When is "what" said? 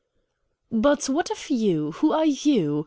1.09-1.29